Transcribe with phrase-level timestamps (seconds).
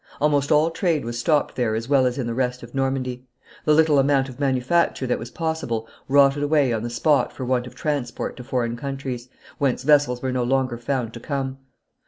[0.19, 3.27] Almost all trade was stopped there as well as in the rest of Normandy.
[3.65, 7.67] The little amount of manufacture that was possible rotted away on the spot for want
[7.67, 9.29] of transport to foreign countries,
[9.59, 11.59] whence vessels were no longer found to come.